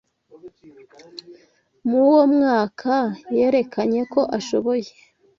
[1.87, 2.93] Mu uwo mwaka
[3.35, 4.91] yerekanye ko ashoboye